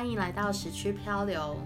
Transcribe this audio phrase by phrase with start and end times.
[0.00, 1.58] 欢迎来到时区漂流。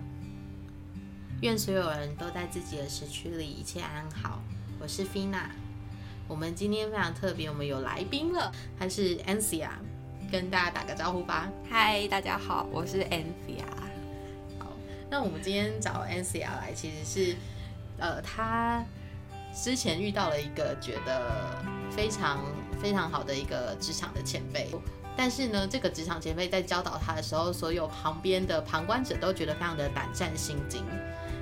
[1.42, 4.42] 愿所有人都在自己的时区里一切安好。
[4.80, 5.50] 我是 Fina，
[6.26, 9.68] 我们今天非常特别，我们有来宾了，他是 Ancia，
[10.32, 11.48] 跟大家打个招呼吧。
[11.70, 13.62] 嗨，大家好，我是 Ancia。
[14.58, 14.72] 好，
[15.08, 17.36] 那我们今天找 Ancia 来，其实是
[17.98, 18.84] 呃，他
[19.54, 22.44] 之前遇到了一个觉得非常
[22.82, 24.68] 非常好的一个职场的前辈。
[25.16, 30.84] 但是呢，这个职场前辈在教导他的时候，所有旁边的旁观者都觉得非常的胆战心惊，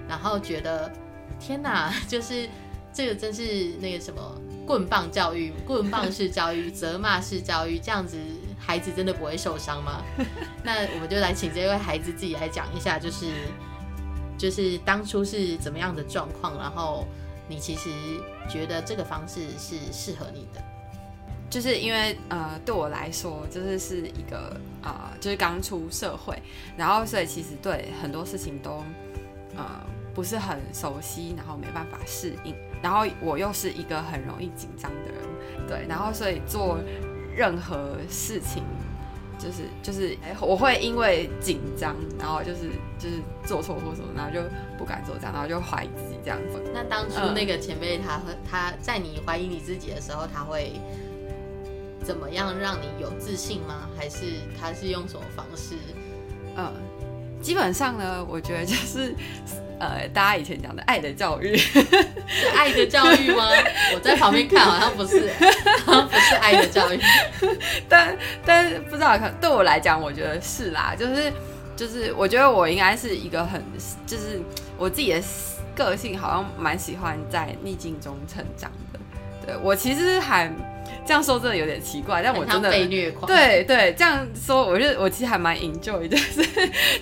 [0.08, 0.92] 然后觉得
[1.40, 2.48] 天哪， 就是
[2.92, 4.20] 这个真是那个什么
[4.66, 8.18] 棍棒教育、棍棒式教育、 责骂式教育，这样子
[8.58, 10.02] 孩子真的不会受伤吗？
[10.62, 13.26] 那我们就来请这位孩子自己来讲一下，就是
[14.36, 17.06] 就是当初是怎么样的状况，然后
[17.48, 17.88] 你其实
[18.48, 20.62] 觉得这个方式是适合你的。
[21.52, 26.34] 就是因为呃，对我来说，就是是一个呃，就是刚出社会，
[26.78, 28.82] 然后所以其实对很多事情都
[29.54, 29.62] 呃
[30.14, 36.78] 不是很熟悉，然后没办法适应，然后我又是一个很容易紧张的人，对，然后所以做
[37.36, 38.62] 任何事情，
[39.38, 42.60] 就是就是哎我会因为紧张，然后就是
[42.98, 44.40] 就是做错或什么，然后就
[44.78, 46.62] 不敢做这样，然后就怀疑自己这样子。
[46.72, 50.72] 那当初那个前辈他会他在你怀疑你自己的时候，他会。
[52.04, 53.88] 怎么样让你有自信吗？
[53.96, 54.26] 还是
[54.60, 55.74] 他是用什么方式？
[56.56, 56.72] 呃，
[57.40, 59.14] 基本上呢，我觉得就是
[59.78, 63.48] 呃，大家以前讲的爱的教育，是 爱的教育吗？
[63.94, 65.30] 我在旁边看，好像不是，
[65.84, 67.00] 好像不是爱的教育。
[67.88, 70.94] 但但是不知道，对我来讲，我觉得是啦。
[70.96, 71.32] 就是
[71.76, 73.62] 就是，我觉得我应该是一个很，
[74.06, 74.40] 就是
[74.78, 75.20] 我自己的
[75.74, 79.00] 个性，好像蛮喜欢在逆境中成长的。
[79.44, 80.50] 对我其实还。
[81.04, 82.70] 这样说真的有点奇怪，但我真的
[83.26, 86.44] 对对这样说，我就我其实还蛮 enjoy， 就是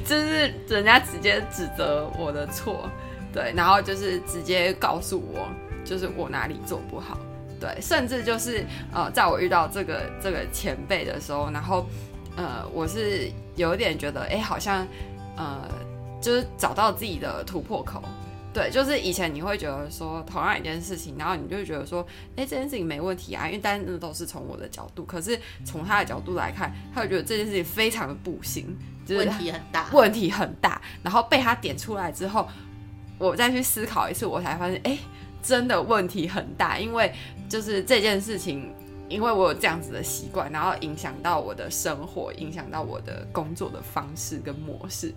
[0.07, 2.89] 就是人家直接指责我的错，
[3.31, 5.47] 对，然后就是直接告诉我，
[5.85, 7.19] 就是我哪里做不好，
[7.61, 11.87] 对，甚至就是呃，在我遇到这个这个前辈的时候，然后
[12.37, 14.89] 呃，我是有点觉得，哎，好像
[15.37, 15.69] 呃，
[16.23, 18.03] 就是找到自己的突破口。
[18.53, 28.77] 对，就是以前你会觉得说同样一件事情，然后你就觉得说，哎，这件事情没问题啊，因为单的都是从我的角度，可是从他的角度来看，他会觉得这件事情非常的不行，
[29.09, 30.83] 问题很大，问题很大。
[31.01, 32.49] 然后被他点出来之后，
[33.19, 34.99] 我再去思考一次，我才发现，哎，
[35.41, 37.13] 真的问题很大，因为
[37.49, 38.75] 就是这件事情，
[39.09, 45.15] 因为我有这样子的习惯，然后影响到我的生活，影响到我的工作的方式跟模式。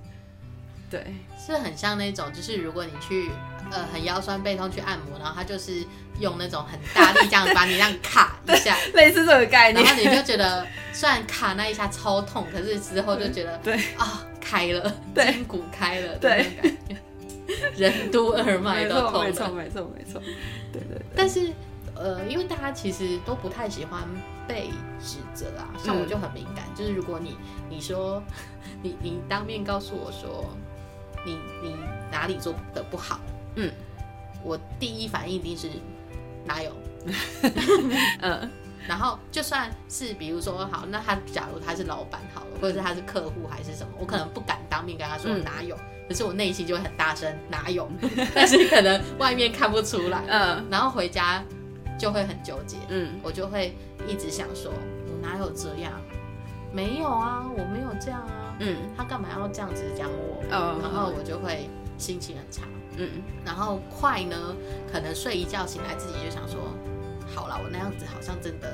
[0.94, 1.04] 对，
[1.44, 3.32] 是很像那种，就是如果你去
[3.72, 5.84] 呃很腰酸背痛去按摩，然后他就是
[6.20, 13.74] 用那种很大力这样把你这样卡一下， 类似这个概念，然后你就觉得虽然卡那一下超痛，可是之后就觉得对。
[13.98, 16.46] 啊开了，筋骨开了，对，
[17.76, 20.22] 任督二脉都通了，没错没错没错，
[20.72, 21.02] 对对。
[21.16, 21.52] 但是
[21.96, 24.04] 呃，因为大家其实都不太喜欢
[24.48, 24.70] 被
[25.02, 27.36] 指责啊，像我就很敏感，就是如果你
[27.68, 28.22] 你说
[28.84, 30.48] 你你当面告诉我说。
[31.26, 31.76] 你你
[32.12, 33.20] 哪里做的不好？
[33.56, 33.72] 嗯，
[34.44, 35.70] 我第一反应一定是
[36.46, 36.72] 哪有？
[38.22, 38.50] 嗯，
[38.88, 47.90] 然后就算是比如说好，那他假如他是老板好了，或者是他是客户还是什么，我可能不敢当面跟他说哪有，可是我内心就会很大声哪有，
[48.34, 50.22] 但是可能外面看不出来。
[50.28, 51.44] 嗯，然后回家
[52.00, 52.78] 就会很纠结。
[52.90, 53.76] 嗯，我就会
[54.08, 55.94] 一直想说，我哪有这样？
[56.74, 58.43] 没有啊，我没有这样啊。
[58.64, 60.42] 嗯，他干嘛要这样子讲我？
[60.50, 62.64] 嗯，然后我就会心情很差。
[62.98, 63.10] 嗯，
[63.44, 64.56] 然后快呢，
[64.92, 66.60] 可能睡一觉醒来，自己就想说，
[67.36, 68.74] 好了，我那样子好像真的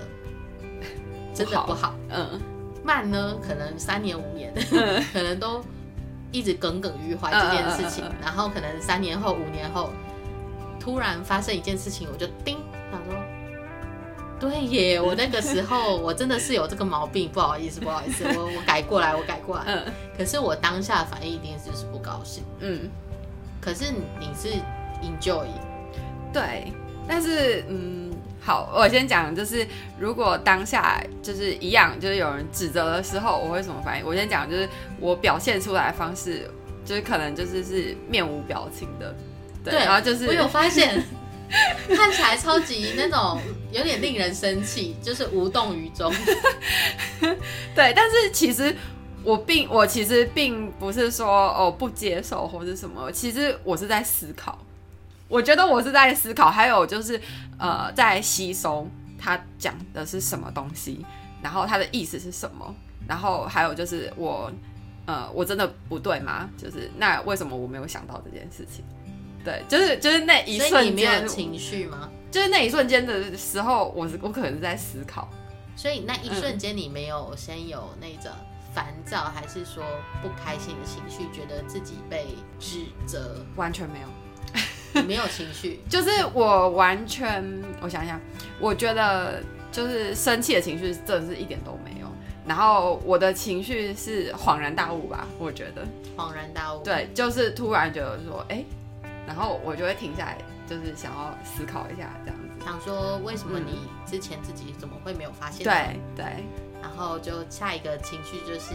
[1.34, 1.96] 真的不好。
[2.10, 2.40] 嗯，
[2.84, 4.54] 慢呢，可能三年五年，
[5.14, 5.63] 可能都
[6.31, 8.04] 一直耿耿于怀这件事情。
[8.22, 9.90] 然后可能三年后、五年后，
[10.80, 12.58] 突然发生一件事情，我就叮。
[14.39, 19.63] 对耶，我那个时候我真的是有这个毛病，不好意思，不好意思， 我我改过来，我改过来。
[19.68, 19.83] 嗯。
[20.18, 22.44] 可是我当下反应一定是是不高兴。
[22.59, 22.89] 嗯。
[23.59, 24.47] 可是你是
[25.03, 25.45] enjoy。
[26.31, 26.71] 对。
[27.06, 29.68] 但是嗯，好，我先讲，就是
[30.00, 34.06] 如果当下就是一样，就是有人指责的时候，我会什么反应？
[34.06, 34.69] 我先讲，就是
[35.00, 36.50] 我表现出来的方式，
[36.86, 39.13] 就是可能就是是面无表情的。
[39.65, 39.74] 对。
[39.74, 41.03] 然后就是我有发现。
[41.96, 43.40] 看起来超级那种
[43.72, 46.13] 有点令人生气，就是无动于衷。
[47.75, 48.75] 对，但是其实
[49.24, 54.57] 我并我其实并不是说哦不接受或者什么，其实我是在思考。
[55.28, 57.19] 我觉得我是在思考，还有就是
[57.60, 58.88] 呃在吸收
[59.18, 61.06] 他讲的是什么东西，
[61.42, 62.75] 然后他的意思是什么，
[63.07, 64.51] 然后还有就是我
[65.06, 66.50] 呃，我真的不对吗？
[66.57, 68.84] 就是那为什么我没有想到这件事情？
[69.44, 72.09] 对，就是就是那一瞬没有间，情绪吗？
[72.31, 75.27] 就是那一瞬间的时候，我是我可能是在思考。
[75.75, 78.31] 所以那一瞬间你没有先有那种
[78.74, 79.83] 烦躁，还是说
[80.21, 82.27] 不开心的情绪，觉得自己被
[82.59, 84.07] 指责，完全没有，
[85.01, 87.44] 你没有情绪，就是我完全，
[87.81, 88.19] 我想想，
[88.59, 89.41] 我觉得
[89.71, 92.07] 就是生气的情绪真的是一点都没有。
[92.45, 95.86] 然后我的情绪是恍然大悟吧，我觉得，
[96.18, 98.65] 恍然大悟。，对，就是突然觉得说，哎，
[99.30, 102.66] 然后我就会停下来，就是想要思考一下这样子。
[102.66, 106.26] 想说为什么你之前自己怎么会没有发现？，对对，
[106.81, 108.74] 然后就下一个情绪就是，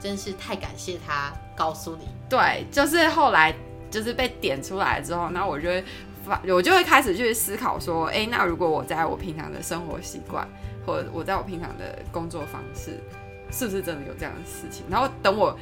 [0.00, 3.54] 真是太感谢他告诉你，对，就是后来
[3.88, 5.84] 就是被点出来之后，那我就会
[6.26, 10.44] 发，我就会开始去思考说，哎，那如果我在我平常的生活习惯，
[10.84, 12.98] 或者我在我平常的工作方式，
[13.52, 14.84] 是不是真的有这样的事情？
[14.90, 15.56] 然后等我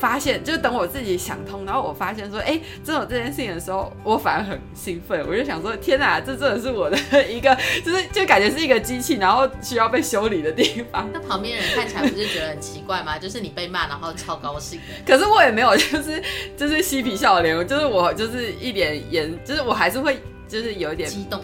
[0.00, 6.96] 发现，就是等我自己想通，然后我发现说，哎，真的有这件事情的时候，我反而很兴奋，我就想说，天哪，这真的是我的
[7.28, 11.08] 一个， 就是就感觉是一个机器，然后需要被修理的地方。
[11.12, 13.18] 那旁边人看起来不是觉得很奇怪吗？
[13.18, 14.80] 就是你被骂，然后超高兴。
[15.06, 16.22] 可是我也没有，就是
[16.56, 21.42] 就是嬉皮笑脸，就是我就是一脸严，就是我还是会就是有一点激动，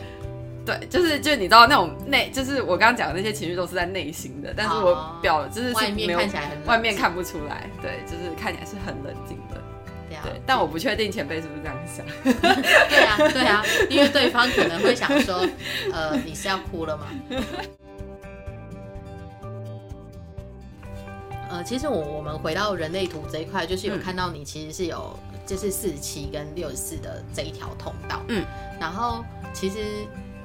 [0.64, 5.19] 对，就是就是你知道那种内，就是我刚刚讲的那些情绪都是在内心的，但是我哦。
[5.20, 9.61] 表就是是外面看起来很外面看不出来，对，就是看起来是很冷静的，
[10.08, 12.05] 对啊，但我不确定前辈是不是这样想，
[12.88, 15.46] 对啊，对啊，因为对方可能会想说，
[15.93, 17.06] 呃，你是要哭了吗？
[21.50, 24.00] 呃，其实我我们回到人类图这一块，就是有嗯。
[24.00, 28.44] 看到你其实是有就是四十七跟六十四的这一条通道，嗯，
[28.81, 29.78] 然后其实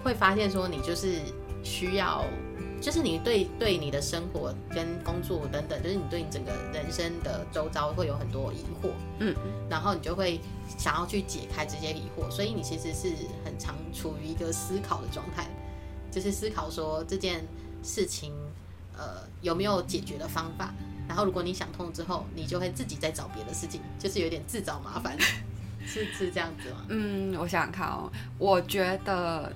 [0.03, 1.19] 会发现说你就是
[1.63, 2.25] 需要，
[2.81, 9.35] 就是你对对你的生活跟工作等等，就是你对你整个人生的周遭会有很多疑惑，嗯，
[9.69, 10.39] 然后你就会
[10.77, 13.13] 想要去解开这些疑惑，所以你其实是
[13.43, 15.47] 很常处于一个思考的状态，
[16.11, 17.45] 就是思考说这件
[17.83, 18.33] 事情
[18.97, 20.73] 呃有没有解决的方法。
[21.07, 25.17] 然后，如果你想通之后，你就会自己再找别的事情，就是有点自找麻烦，
[25.83, 26.85] 是是这样子吗？
[26.89, 29.51] 嗯，我想想看哦，我觉得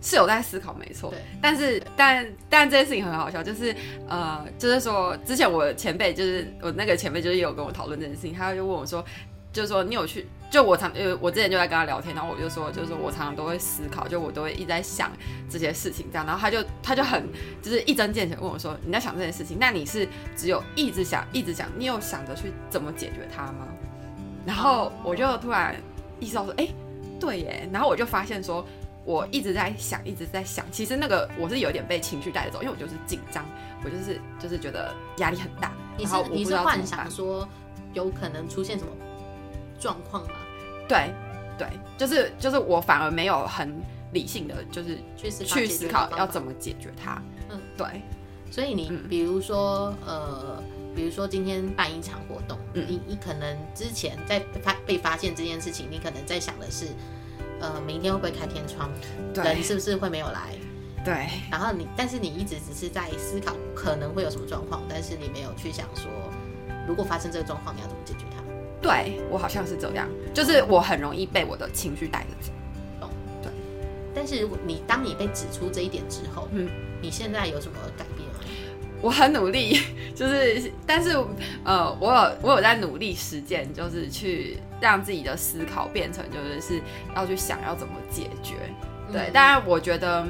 [0.00, 3.74] 是有在思考，没错对，但是但但这件事情很好笑，就是
[4.08, 9.04] 呃，就是说之前我前辈就是我那个前辈就是有跟我讨论这件事情，他就问我说，
[9.52, 15.10] 就是说你有去，就我常呃我之前就在跟他聊天，然后我就说，就是说我常常都会思考，就我都会一直在想
[15.50, 17.26] 这些事情这样，然后他就他就很
[17.60, 20.06] 就是一针见血问我说，你在想这件事情，那你是
[20.36, 23.66] 只有一直想一直想，你有想着去怎么解决它吗？
[24.46, 25.74] 然后我就突然
[26.20, 26.68] 意识到说，哎、
[27.18, 28.64] 对耶，然后我就发现说。
[29.08, 33.42] 我一直在想，一直在想，其实那个我是有点被情绪带着走，因为我就是紧张，
[33.82, 36.86] 我就是就是觉得压力很大，你是然后我不知你是幻。
[36.86, 37.48] 想说
[37.94, 38.92] 有可能出现什么
[39.80, 40.34] 状况吗？
[40.86, 41.10] 对
[41.56, 41.66] 对，
[41.96, 43.74] 就是就是我反而没有很
[44.12, 46.26] 理性的，就是去思考去思考要。
[46.26, 47.14] 怎么解决它。
[47.48, 47.86] 嗯嗯，对，
[48.50, 50.62] 所以你嗯比如说呃，
[50.94, 56.88] 比如说今天办一场活动，嗯你你可能之前在发被发现这件事情，你可能在想的是，
[57.60, 60.54] 呃，明天会不会开天窗，人对是不是会没有来？
[61.04, 66.10] 对，然后你，但是你一直只是在思考可能会有什么状况，但是你没有去想说，
[66.86, 68.42] 如果发生这个状况，你要怎么解决它？
[68.80, 72.52] 对我好像是这样，就是我很容易被我的情绪带着走。
[73.42, 73.52] 对
[74.14, 76.68] 但是如果你当你被指出这一点之后，嗯
[77.00, 78.17] 你现在有什么改变吗？
[79.00, 79.80] 我很努力，
[80.14, 81.16] 就是，但是
[81.64, 86.82] 呃，我有我有在努力实践，就是去让自己的思考变成，就是是
[87.14, 88.54] 要去想要怎么解决。
[89.12, 90.26] 对，嗯当然我觉得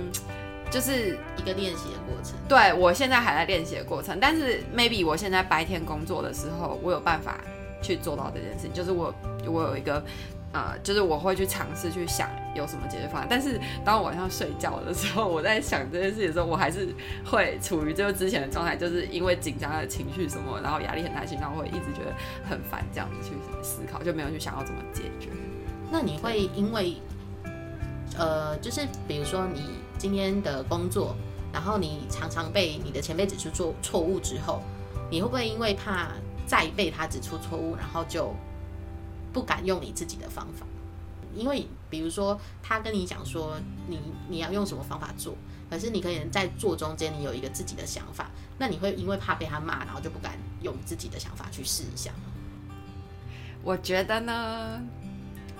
[0.70, 2.34] 就是一个练习的过程。
[2.48, 7.38] 对我现在还在练习的过程，但是 maybe 我现在白天工作的时候，我有办法
[7.80, 9.14] 去做到这件事情，就是我
[9.46, 10.02] 我有一个。
[10.58, 16.88] 呃，就是我会去尝试去想有什么解决方案，但是当我晚上睡觉的时候， 我在想这件事情的时候，我还是
[17.24, 22.12] 会处于就是之前的状态，就是因为紧张的情绪什么，然后压力很大，心然后会一直觉得
[22.48, 25.28] 很烦，这样子去思考，就没有去想要怎么解决。
[25.92, 26.96] 那你会因为，
[28.18, 29.62] 呃，就是比如说你
[29.96, 31.14] 今天的工作，
[31.52, 34.60] 然后你常常被你的前辈指出错错误之后，
[35.08, 36.08] 你会不会因为怕
[36.46, 38.34] 再被他指出错误，然后就
[39.32, 40.66] 不敢用你自己的方法？
[41.34, 43.56] 因为比如说他跟你讲说
[43.86, 45.34] 你你要用什么方法做，
[45.70, 50.32] 可是你可能在做中间你有一个自己的想法，那你会因为怕被他骂，然后就不敢
[50.62, 52.32] 用自己的想法去试一下吗？
[53.62, 54.82] 我觉得呢，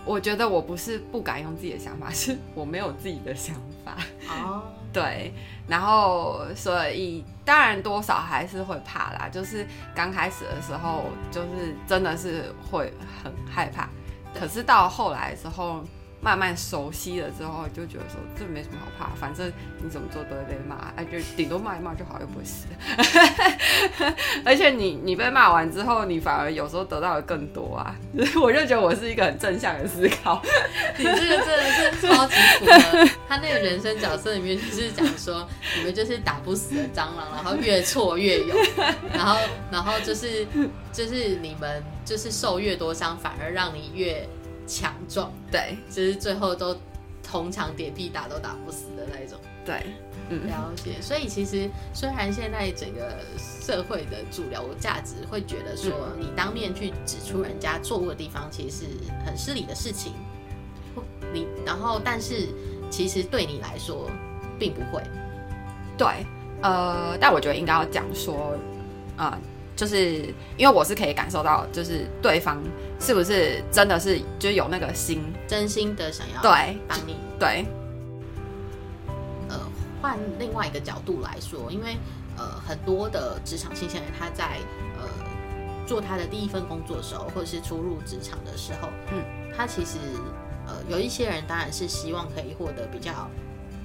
[0.05, 3.99] 我觉得我不是不敢用自己的想法，是我没有自己的想法。
[4.29, 5.33] 哦，对，
[5.67, 12.93] 然后所以当然多少还是会怕啦，就是刚开始的时候，就是真的是会
[13.23, 13.89] 很害怕，
[14.35, 15.85] 可是到后来之后。
[16.21, 19.51] 慢慢熟悉了之后，就觉得说这没什么好怕，反正
[19.83, 22.67] 你怎么做都会被骂，哎，就顶多骂一骂就好，又不会死。
[24.45, 27.95] 而且你你被骂完之后，你反而有时候得到的更多啊！
[28.43, 30.43] 我就觉得我是一个很正向的思考。
[30.97, 38.57] 你这个真的是超级符合他那个人生角色里面，就是讲说你们就是打不死的蟑螂，然后越挫越勇，
[39.15, 39.39] 然后
[39.71, 40.45] 然后就是
[40.93, 44.29] 就是你们就是受越多伤，反而让你越。
[44.69, 46.77] 强壮，对，就是最后都
[47.23, 49.83] 铜墙铁壁打都打不死的那种，对，
[50.29, 51.01] 嗯，了解。
[51.01, 58.85] 所以其实虽然现在整个社会的主流价值会觉得说，你当面去指出人家错误的地方，其实是
[59.27, 60.13] 很失礼的事情。
[61.33, 62.49] 你然后，但是
[62.91, 64.11] 其实对你来说
[64.59, 65.03] 并不会。
[65.97, 66.07] 对，
[66.63, 68.55] 呃，但我觉得应该要讲说，
[69.17, 69.39] 啊。
[69.79, 72.61] 就是因为我是可以感受到，就是对方
[72.99, 76.77] 是不是真的是就有那个心，真心的想要对。
[76.89, 77.15] 帮你。
[77.39, 77.65] 对。
[79.49, 79.57] 呃，
[80.03, 81.97] 换另外一个角度来说，因为
[82.37, 84.59] 呃很多的职场新鲜人他在
[85.01, 85.09] 呃
[85.87, 89.23] 做他的第一份工作的时候，或者是初入职场的时候，嗯，
[89.57, 89.97] 他其实
[90.67, 93.31] 呃有一些人当然是希望可以获得比较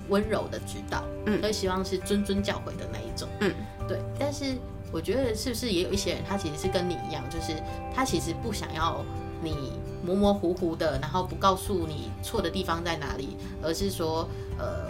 [0.10, 3.54] 温柔的指导，嗯，所以希望是谆谆教诲的那一种，嗯，
[3.88, 4.56] 对，但是。
[4.94, 7.54] 我觉得是不是也有一些人，他其实是跟你一样，就是
[7.94, 9.04] 他其实不想要
[9.42, 9.74] 你
[10.06, 14.88] 模模糊糊的，然后不告诉你错的地方在哪里，而是说，呃，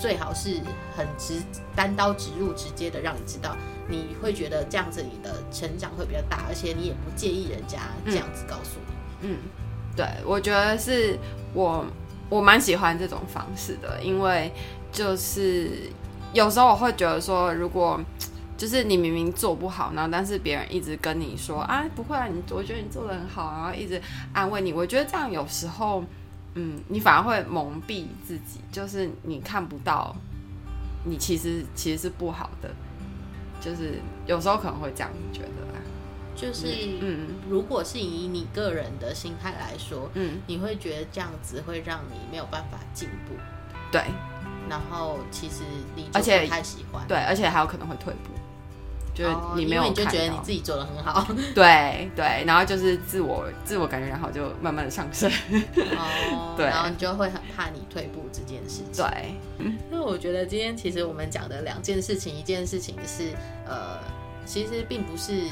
[0.00, 0.56] 最好是
[0.96, 1.40] 很直
[1.76, 3.56] 单刀直入、直接的让你知道，
[3.88, 9.28] 你会觉得这样子你的成长会比较大，而且你也不介意人家这样子告诉你。
[9.28, 9.38] 嗯，
[9.94, 11.16] 对，我觉得是
[11.54, 11.86] 我
[12.28, 14.50] 我蛮喜欢这种方式的，因为
[14.90, 15.90] 就是
[16.32, 18.00] 有时候我会觉得说，如果
[18.60, 23.98] 就是你明明做不好，然后但是别人一直跟你说啊，不会啊，你我觉得你做的很好，然后一直
[24.34, 24.70] 安慰你。
[24.70, 26.04] 我觉得这样有时候，
[26.56, 30.14] 嗯，你反而会蒙蔽自己，就是你看不到
[31.06, 32.68] 你其实其实是不好的，
[33.62, 35.48] 就是有时候可能会这样觉得。
[36.36, 36.68] 就是
[37.00, 43.34] 嗯，如果是以你个人的心态来说，嗯，你会觉得这样子会让你没有办法进步，
[43.90, 44.02] 对。
[44.68, 45.64] 然后其实
[45.96, 48.30] 你而且太喜欢，对，而且还有可能会退步。
[49.14, 55.30] 就是你没有，你就觉得你自己做的很好， 对对，然后就是自我自我感觉良好，就慢慢的上升，
[55.96, 59.34] 哦， 对，然后你就会很怕你退步这件事情，对，
[59.90, 63.32] 因为我觉得今天其实我们讲的两件事情，一件事情是
[63.66, 63.98] 呃，
[64.46, 65.42] 其实并不是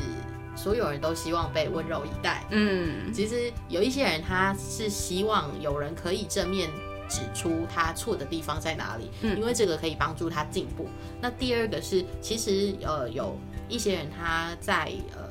[0.56, 6.68] 所有人都希望被温柔以待，嗯，其实有一些人他是希望有人可以正面。
[7.10, 10.86] 指出他错的地方在哪里，因为这个可以帮助他进步。
[11.22, 13.34] 那第二个是，其实呃有
[13.68, 15.28] 一些人他在呃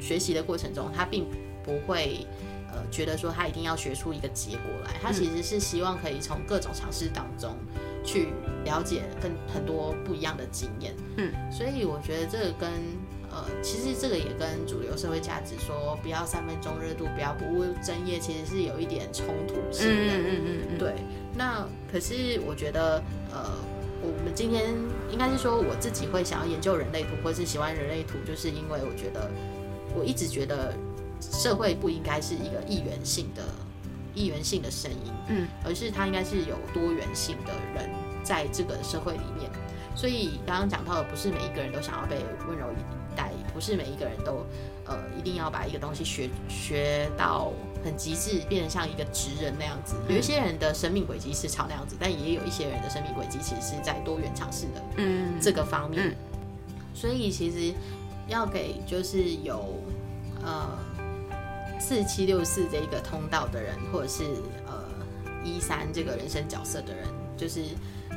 [0.00, 1.26] 学习的过程中，他并
[1.64, 2.26] 不会
[2.72, 7.56] 呃觉得说他一定要学出一个结果来，他其实是希望可以从各种尝试当中
[8.04, 8.28] 去
[8.64, 10.94] 了解跟很多不一样的经验。
[11.16, 12.70] 嗯，所以我觉得这个跟。
[13.30, 20.14] 呃，其实这个也跟主流社会价值说不要三分钟热度，不要不务正业，其实是有一点冲突性的。
[20.14, 20.78] 嗯嗯嗯嗯。
[20.78, 20.94] 对，
[21.36, 23.52] 那可是我觉得，呃，
[24.00, 24.74] 我们今天
[25.10, 29.30] 应该是说我自己会想要研究人类图，或是喜欢人类图，就是因为我觉得
[29.94, 30.74] 我一直觉得
[31.20, 33.42] 社会不应该是一个一元性的、
[34.14, 37.90] 一元性的声音，嗯，而是它应该是有多元性的人
[38.22, 39.50] 在这个社会里面。
[39.96, 44.46] 所以刚刚讲到的，不是每一个人都想要被温柔以待，不是每一个人都
[44.84, 47.52] 呃一定要把一个东西学学到
[47.84, 49.94] 很极致，变得像一个直人那样子。
[50.08, 56.16] 有一些人的生命轨迹是朝那样子，但也有一些人的生命轨迹其实是在多元尝试的嗯这个方面。
[56.94, 57.74] 所以其实
[58.26, 59.82] 要给就是有
[60.44, 60.78] 呃
[61.80, 64.24] 四七六四这一个通道的人，或者是
[64.66, 64.84] 呃
[65.44, 67.06] 一三这个人生角色的人，
[67.36, 67.62] 就是。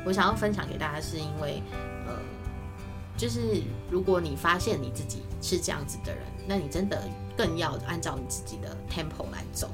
[0.04, 1.62] 我想要分享给大家，是因为，
[2.08, 2.18] 呃，
[3.16, 7.02] 就是如果你发现你自己是这样子的人，那你真的
[7.36, 9.70] 更要按照你自己的 tempo 来走，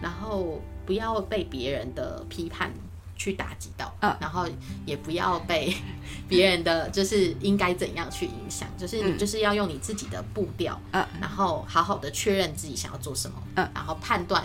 [0.00, 2.72] 然后不要被别人的批判
[3.16, 4.46] 去打击到，嗯，然后
[4.86, 5.74] 也不要被
[6.28, 14.44] 别人的就是应该怎样去影响，就是你就是要用你自己的步调，嗯，然后好好的确认自己想要做什么，嗯，然后判断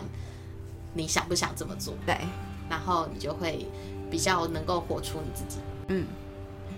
[0.94, 2.18] 你想不想这么做，对，
[2.70, 3.68] 然后你就会。
[4.12, 5.58] 比较能够活出你自己，
[5.88, 6.06] 嗯，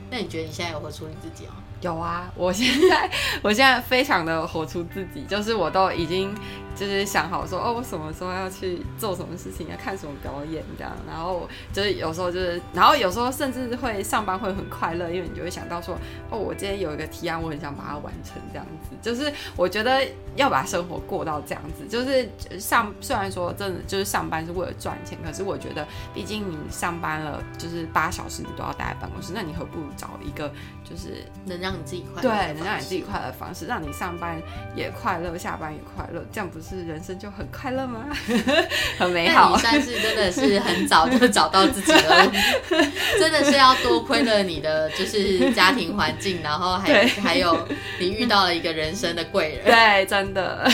[0.10, 1.52] 那你觉得你现在有活出你自己哦？
[1.86, 3.10] 有啊，我现在
[3.44, 6.34] 我现在非常的活出自己，就是我都已经
[6.76, 15.98] 就是想好说，哦，我什么时候要去做什么事情，要看什么表演这样，然后就是有时候就是，然后有时候甚至会上班会很快乐，因为你就会想到说，
[16.30, 20.06] 哦，我今天有一个提案，我很想把它完成这样子，就是我觉得
[20.36, 22.30] 要把生活过到这样子，就是
[22.60, 30.52] 上虽然说真的就是上班是为了赚钱，可是我觉得毕竟你上班了就是八小时你都要待在办公室，那你何不如找一个
[30.84, 34.42] 就是能让你自己快乐，对，能让你自己快乐的方式，让你上班
[34.76, 38.06] 也快乐，下班也快乐，这样不是人生就很快乐吗？
[38.98, 39.56] 很美好。
[39.56, 42.32] 你算是真的是很早就找到自己了，
[43.20, 47.68] 真的是要多亏了你的就是家庭环境，然后还还有
[48.00, 50.70] 你遇到了一个人生的贵人， 对，真的。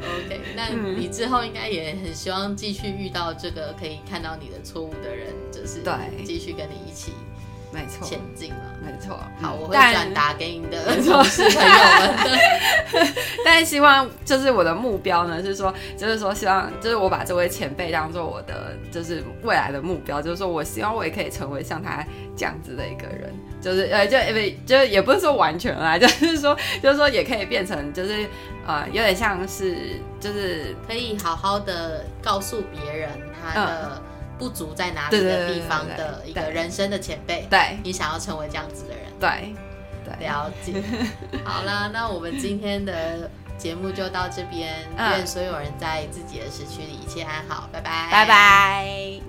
[0.00, 5.92] OK，那你之后应该也很希望继续遇到这个可以看到你的错误的人，就是对，
[6.24, 7.12] 继续跟你一起。
[7.70, 9.18] 没错，前进了，没错。
[9.40, 11.68] 好，我会转达给你的同事朋友
[12.24, 12.38] 们。
[13.44, 22.04] 但是希望就是我的目标呢，是说，就是说希望就是我把这位前辈当做我的就是未来的目标，就是说我希望我也可以成为像他
[22.36, 28.26] 这样子的一个人，就是呃，就因为就也不是说完全啦， 就是说就是说也可以变成就是
[28.66, 29.76] 呃，有点像是
[30.18, 33.10] 就是可以好好的告诉别人
[33.42, 34.02] 他的。
[34.38, 37.78] 不足在哪里的地方的一个人生的前辈，对。
[37.82, 40.82] 你想要成为这样子的人，对，了解。
[41.44, 49.27] 好啦，那我们今天的节目就到这边，愿所有人在自己的时区里一切安好，拜拜，拜拜。